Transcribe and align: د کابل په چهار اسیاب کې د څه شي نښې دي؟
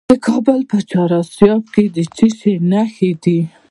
د 0.09 0.11
کابل 0.27 0.59
په 0.71 0.77
چهار 0.89 1.11
اسیاب 1.21 1.63
کې 1.73 1.83
د 1.95 1.97
څه 2.15 2.27
شي 2.37 2.53
نښې 2.69 3.11
دي؟ 3.23 3.39